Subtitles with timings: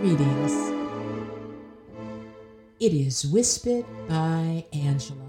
[0.00, 0.52] Greetings.
[2.80, 5.28] It is Wispit by Angela.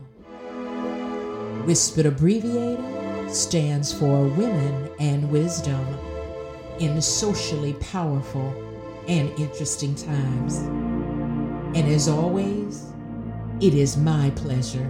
[1.66, 5.86] Wispit abbreviator stands for Women and Wisdom
[6.80, 8.54] in socially powerful
[9.10, 10.60] and interesting times.
[10.60, 12.94] And as always,
[13.60, 14.90] it is my pleasure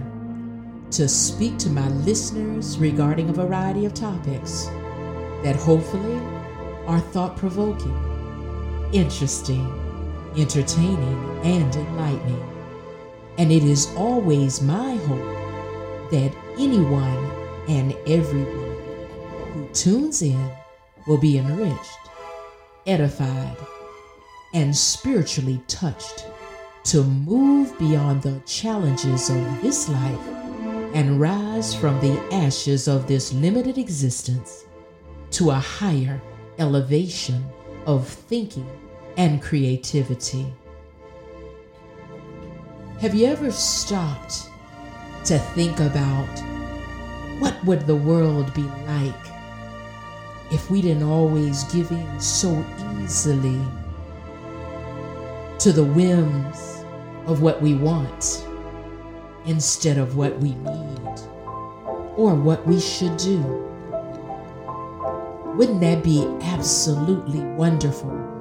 [0.92, 4.66] to speak to my listeners regarding a variety of topics
[5.42, 6.20] that hopefully
[6.86, 8.11] are thought provoking,
[8.92, 9.66] interesting,
[10.36, 12.48] entertaining, and enlightening.
[13.38, 17.30] And it is always my hope that anyone
[17.68, 18.76] and everyone
[19.52, 20.50] who tunes in
[21.06, 21.98] will be enriched,
[22.86, 23.56] edified,
[24.54, 26.26] and spiritually touched
[26.84, 30.28] to move beyond the challenges of this life
[30.94, 34.66] and rise from the ashes of this limited existence
[35.30, 36.20] to a higher
[36.58, 37.42] elevation
[37.86, 38.68] of thinking
[39.16, 40.46] and creativity.
[43.00, 44.48] Have you ever stopped
[45.24, 46.28] to think about
[47.38, 49.14] what would the world be like
[50.52, 52.64] if we didn't always give in so
[53.00, 53.60] easily
[55.58, 56.84] to the whims
[57.26, 58.46] of what we want
[59.46, 61.20] instead of what we need
[62.16, 63.40] or what we should do.
[65.56, 68.31] Wouldn't that be absolutely wonderful?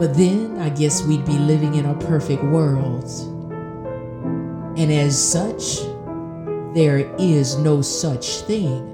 [0.00, 3.04] But then I guess we'd be living in a perfect world.
[4.78, 5.80] And as such,
[6.74, 8.86] there is no such thing.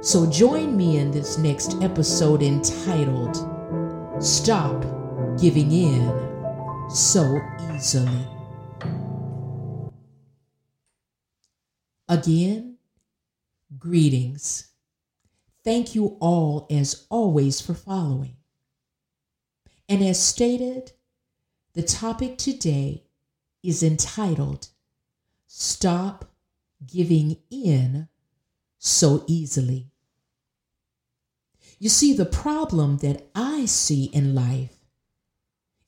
[0.00, 3.34] So join me in this next episode entitled
[4.22, 4.80] Stop
[5.40, 7.40] Giving In So
[7.74, 8.28] Easily.
[12.08, 12.76] Again,
[13.76, 14.68] greetings.
[15.64, 18.37] Thank you all, as always, for following.
[19.88, 20.92] And as stated,
[21.74, 23.04] the topic today
[23.62, 24.68] is entitled
[25.46, 26.26] Stop
[26.86, 28.08] Giving In
[28.78, 29.90] So Easily.
[31.78, 34.76] You see, the problem that I see in life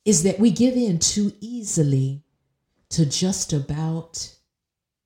[0.04, 2.22] is that we give in too easily
[2.90, 4.34] to just about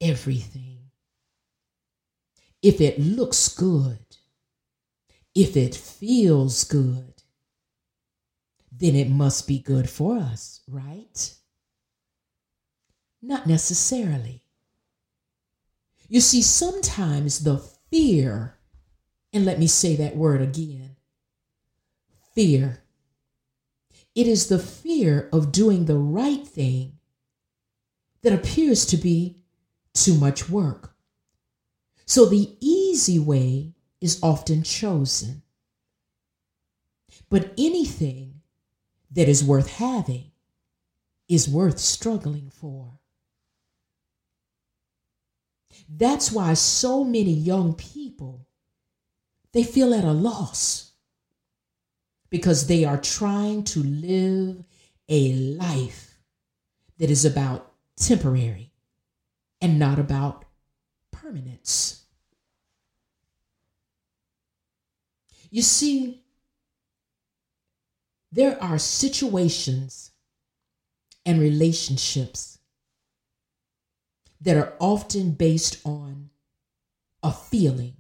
[0.01, 0.75] everything
[2.65, 3.99] if it looks good,
[5.35, 7.14] if it feels good,
[8.77, 11.35] then it must be good for us, right?
[13.23, 14.43] Not necessarily.
[16.09, 17.59] You see, sometimes the
[17.91, 18.59] fear,
[19.33, 20.97] and let me say that word again
[22.35, 22.83] fear.
[24.15, 26.99] It is the fear of doing the right thing
[28.23, 29.39] that appears to be
[29.93, 30.95] too much work.
[32.07, 35.43] So the easy way is often chosen.
[37.31, 38.34] But anything
[39.15, 40.31] that is worth having
[41.29, 42.99] is worth struggling for.
[45.89, 48.47] That's why so many young people
[49.53, 50.93] they feel at a loss
[52.29, 54.65] because they are trying to live
[55.09, 56.19] a life
[56.99, 58.73] that is about temporary
[59.61, 60.45] and not about
[61.13, 62.05] permanence.
[65.51, 66.24] You see,
[68.35, 70.11] there are situations
[71.25, 72.59] and relationships
[74.41, 76.31] that are often based on
[77.23, 77.95] a feeling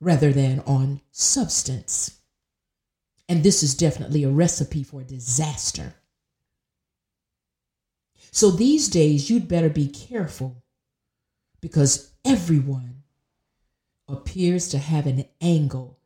[0.00, 2.18] rather than on substance.
[3.28, 5.94] And this is definitely a recipe for disaster.
[8.32, 10.64] So these days, you'd better be careful
[11.60, 13.04] because everyone
[14.08, 16.00] appears to have an angle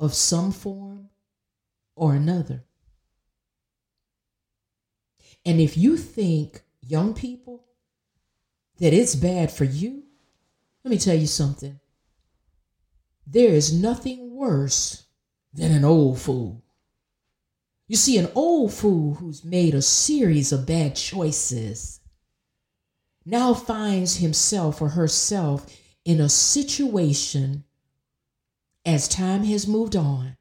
[0.00, 1.10] of some form
[1.96, 2.62] or another.
[5.44, 7.64] And if you think, young people,
[8.78, 10.04] that it's bad for you,
[10.84, 11.80] let me tell you something.
[13.26, 15.06] There is nothing worse
[15.52, 16.62] than an old fool.
[17.88, 22.00] You see, an old fool who's made a series of bad choices
[23.24, 25.66] now finds himself or herself
[26.04, 27.64] in a situation
[28.84, 30.36] as time has moved on.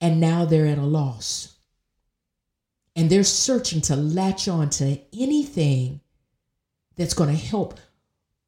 [0.00, 1.56] And now they're at a loss.
[2.96, 6.00] And they're searching to latch on to anything
[6.96, 7.78] that's going to help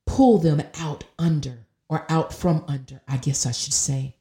[0.07, 4.17] pull them out under or out from under, I guess I should say.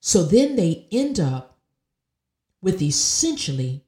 [0.00, 1.58] So then they end up
[2.62, 3.84] with essentially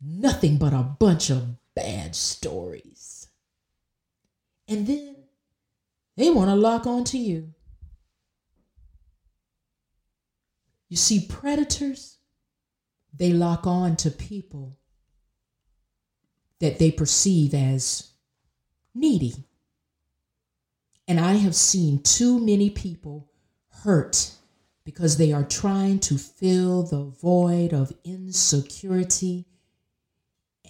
[0.00, 3.28] nothing but a bunch of bad stories.
[4.68, 5.16] And then
[6.16, 7.52] they want to lock on to you.
[10.90, 12.18] You see, predators,
[13.16, 14.76] they lock on to people
[16.58, 18.10] that they perceive as
[18.92, 19.46] needy.
[21.06, 23.30] And I have seen too many people
[23.82, 24.32] hurt
[24.84, 29.46] because they are trying to fill the void of insecurity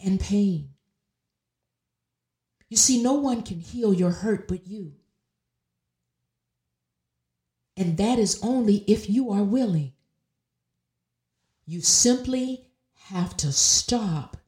[0.05, 0.71] and pain.
[2.69, 4.93] You see, no one can heal your hurt but you.
[7.75, 9.95] And that is only if you are willing.
[11.71, 12.65] You simply
[12.95, 14.39] have to stop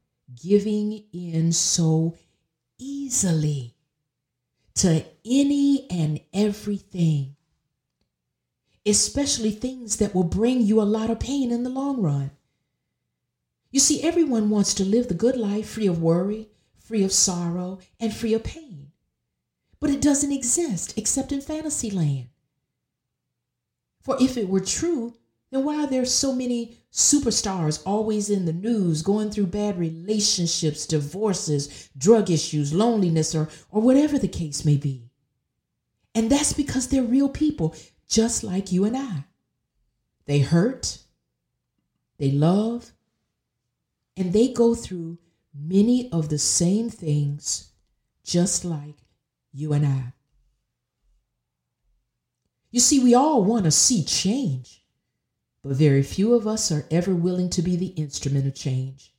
[0.43, 2.17] giving in so
[2.79, 3.77] easily
[4.75, 7.37] to any and everything,
[8.85, 12.33] especially things that will bring you a lot of pain in the long run.
[13.71, 16.49] You see, everyone wants to live the good life free of worry,
[16.81, 18.91] free of sorrow, and free of pain.
[19.79, 22.31] But it doesn't exist except in fantasy land.
[24.01, 25.15] For if it were true,
[25.53, 30.87] then why are there so many superstars always in the news going through bad relationships,
[30.87, 35.11] divorces, drug issues, loneliness, or, or whatever the case may be?
[36.15, 37.77] And that's because they're real people,
[38.09, 39.25] just like you and I.
[40.25, 40.99] They hurt,
[42.17, 42.93] they love,
[44.17, 45.19] and they go through
[45.55, 47.73] many of the same things,
[48.25, 48.97] just like
[49.53, 50.15] you and I.
[52.71, 54.82] You see, we all want to see change
[55.63, 59.15] but very few of us are ever willing to be the instrument of change.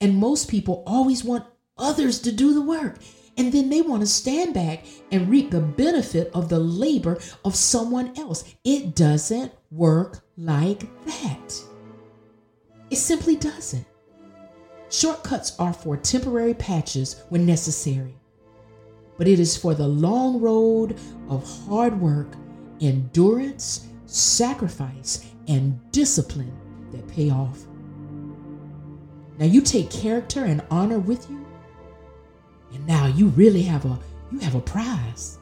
[0.00, 1.46] And most people always want
[1.78, 2.98] others to do the work,
[3.36, 7.54] and then they want to stand back and reap the benefit of the labor of
[7.54, 8.44] someone else.
[8.64, 11.62] It doesn't work like that.
[12.90, 13.86] It simply doesn't.
[14.88, 18.14] Shortcuts are for temporary patches when necessary,
[19.18, 20.96] but it is for the long road
[21.28, 22.28] of hard work,
[22.80, 26.56] endurance, sacrifice, and discipline
[26.92, 27.66] that pay off.
[29.38, 31.44] Now you take character and honor with you,
[32.72, 33.98] and now you really have a
[34.32, 35.38] you have a prize.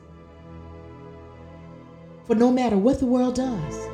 [2.24, 3.88] For no matter what the world does,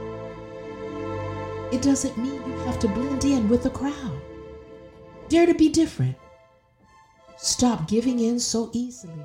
[1.72, 4.20] it doesn't mean you have to blend in with the crowd.
[5.28, 6.16] Dare to be different.
[7.36, 9.24] Stop giving in so easily.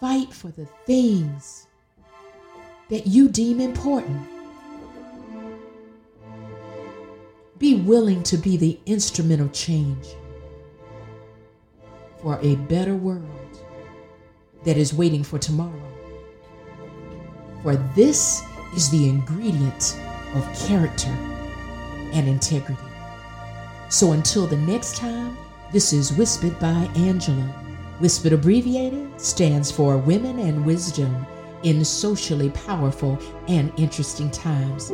[0.00, 1.65] Fight for the things
[2.88, 4.26] that you deem important.
[7.58, 10.06] Be willing to be the instrument of change
[12.22, 13.24] for a better world
[14.64, 15.82] that is waiting for tomorrow.
[17.62, 18.42] For this
[18.76, 19.98] is the ingredient
[20.34, 21.10] of character
[22.12, 22.80] and integrity.
[23.88, 25.36] So until the next time,
[25.72, 27.54] this is Wispit by Angela.
[28.00, 31.26] Wispit abbreviated stands for Women and Wisdom
[31.62, 33.16] in socially powerful
[33.48, 34.92] and interesting times.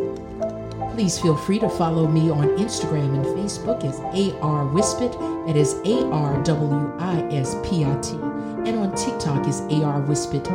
[0.94, 5.12] Please feel free to follow me on Instagram and Facebook as AR Wispit,
[5.47, 10.03] that is A R W I S P I T, and on TikTok is AR
[10.03, 10.53] Wispit 8,